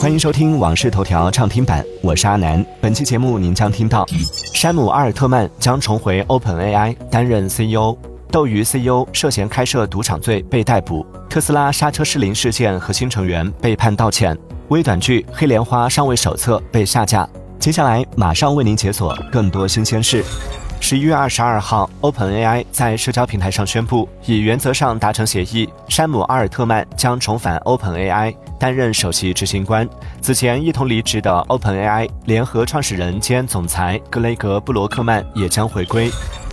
[0.00, 2.64] 欢迎收听《往事头条》畅听版，我是阿南。
[2.80, 4.06] 本期节目您将听到：
[4.54, 7.94] 山姆·阿尔特曼将重回 OpenAI 担任 CEO；
[8.30, 14.34] 斗鱼 CEO 涉嫌开设赌场罪被逮捕；特斯拉刹车失灵事件核心成员被判道歉；
[14.68, 17.28] 微短剧《黑莲花》尚未手册被下架。
[17.58, 20.24] 接下来马上为您解锁更多新鲜事。
[20.82, 29.88] 十一月二十二号，OpenAI 在社交平台上宣布，已原则上达成协议，山姆·阿尔特曼将重返 OpenAI 担任首席执行官。
[30.22, 36.10] 此前一同离职的 OpenAI 联合创始人兼总裁格雷格·布罗克曼也将回归。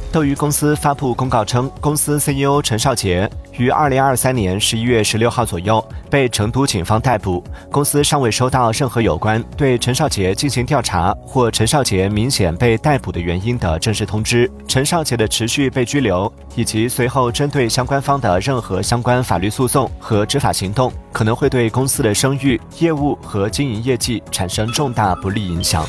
[0.10, 7.44] 斗鱼公司发布公告称，公司 CEO 陈少杰于二零二三年十一月十六号左右被成都警方逮捕。
[7.70, 14.50] 公司尚未收到任何有关对陈少杰进行调查或陈少杰明显被逮捕的原因的正式通知。
[14.66, 25.86] 陈少杰的持续被拘留以及随后针对相关方的任何相关法律诉讼和执法行动，可能会对公司的声誉、业务和经营业绩产生重大不利影响。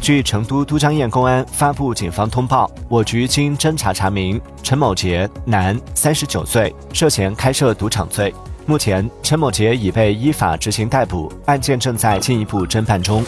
[0.00, 8.32] 据成都都江堰公安发布警方通报，我局经侦查查明，陈某杰，男，三十九岁，涉嫌开设赌场罪。
[8.66, 13.24] 目前，陈某杰已被依法执行逮捕，案件正在进一步侦办中。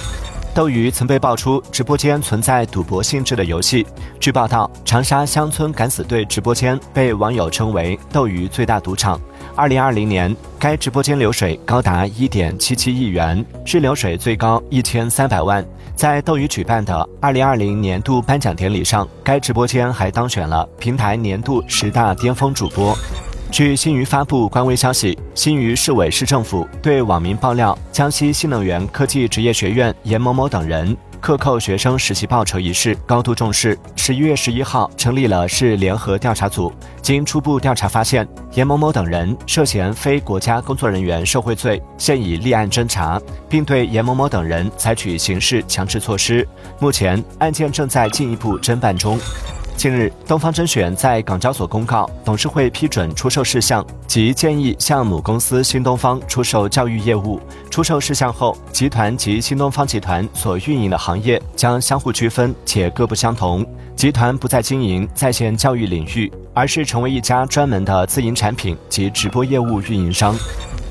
[0.54, 3.86] 斗鱼曾被爆出直播间存在赌博性质的游戏。
[4.18, 9.20] 据报道，长沙乡村敢死队直播间被网友称为斗鱼最大赌场。
[9.54, 15.64] 二零二零年，该直播间流水高达一点七七亿元，日流水最高一千三百万。
[15.98, 22.96] 在斗鱼举办的二零二零年度颁奖典礼上，该直播间还当选了平台年度十大巅峰主播。
[23.50, 30.96] 据新余发布官微消息，新余市委市政府对网民爆料江西新能源科技职业学院严某某等人。
[31.20, 36.72] 克扣学生实习报酬一事高度重视，十一月十一号成立了市联合调查组。
[37.02, 46.46] 经初步调查发现，严某某等人涉嫌非国家工作人员受贿罪，现已立案侦查，并对严某某等人采取刑事强制措施。
[46.80, 49.18] 目前案件正在进一步侦办中。
[49.78, 57.38] 近日，东方甄选在港交所公告董事会批准出售事项，即建议向母公司新东方出售教育业务。
[57.70, 63.64] 出售事项后，集团及新东方集团所运营的行业将相互区分且各不相同。
[63.94, 70.34] 集团不再经营在线教育领域，而是成为一家专门的自营产品及直播业务运营商。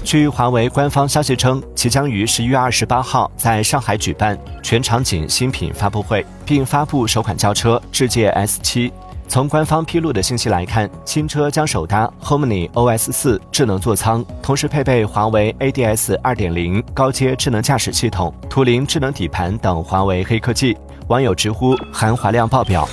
[0.07, 8.89] 据华为官方消息称，即将于十一月二十八号在上海举办全场景新品发布会，并发布首款轿车智界 S7。
[9.27, 20.77] 从官方披露的信息来看，新车将首搭 Harmony OS 四智能座舱，同时配备华为 ADS 二点零高阶智能驾驶系统、图灵智能底盘等华为黑科技。
[21.09, 22.87] 网友直呼含华量爆表。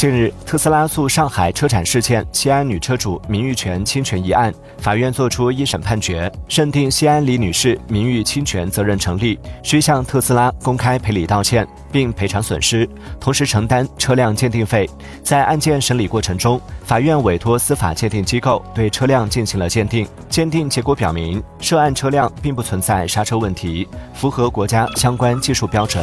[0.00, 12.88] 近日，特斯拉诉上海车展事件西安女车主名誉权侵权一案，法院作出一审判决，认定西安李女士名誉侵权责任成立，需向特斯拉公开赔礼道歉，并赔偿损失，
[13.20, 14.88] 同时承担车辆鉴定费。
[15.22, 26.02] 在案件审理过程中，法院委托司法鉴定机构对车辆进行了鉴定，鉴定结果表明，涉案车辆并不存在刹车问题，符合国家相关技术标准。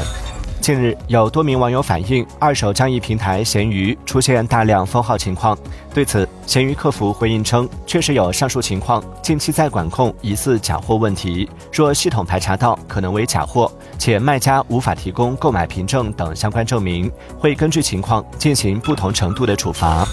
[0.68, 5.58] 近日，有多名网友反映，二手交易平台闲鱼出现大量封号情况。
[5.94, 11.50] 对此，闲鱼客服回应称，确实有上述情况，近期在管控疑似假货问题。
[11.72, 20.06] 若系统排查到可能为假货，且卖家无法提供购买凭证等相关证明，会根据情况进行不同程度的处罚。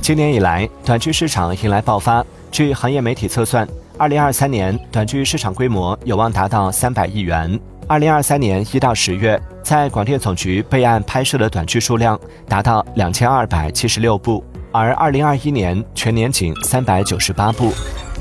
[0.00, 2.24] 今年以来，短剧市场迎来爆发。
[2.50, 7.60] 据行业媒体测算，二零二三年短剧市场规模有望达到三百亿元。
[7.88, 17.72] 二零二三年一到十月，在广电总局备案拍摄的短剧数量达到两千二百七十六部，而二零二一年全年仅三百九十八部。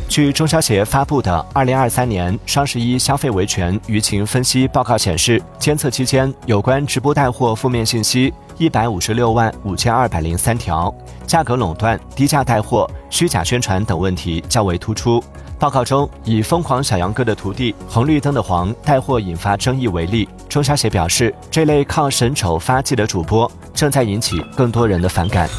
[0.08, 10.94] 据中消协发布的《二零二三年双十一消费维权舆情分析报告》显示，监测期间有关直播带货负面信息一百五十六万五千二百零三条，
[11.28, 15.22] 价格垄断、低价带货、虚假宣传等问题较为突出。
[15.60, 25.50] 报告中，以“疯狂小杨哥”的徒弟红绿灯的黄带货引发争议为例，中消协表示，这类靠神丑发迹的主播正在引起更多人的反感。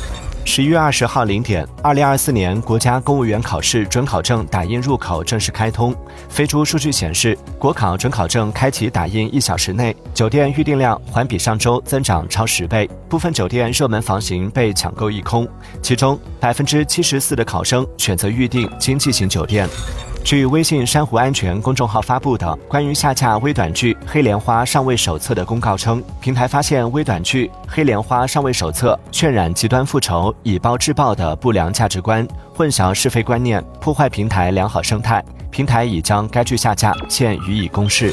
[0.50, 5.95] 十一月二十号零点，二零二四年国家公务员考试准考证打印入口正式开通。
[6.31, 15.49] 飞猪数据显示，国考准考证开启打印一小时内，酒店预订量环比上周增长超十倍，部分酒店热门房型被抢购一空，
[15.83, 19.69] 其中百分之七十四的考生选择预订经济型酒店。
[20.25, 35.25] 据微信珊瑚安全公众号发布的关于下架微短剧《黑莲花》尚未手册的公告称，平台发现微短剧《黑莲花》尚未手册渲染极端复仇、以暴制暴的不良价值观，混淆是非观念，破坏平台良好生态。
[35.51, 38.13] 平台已将该剧下架，现予以公示。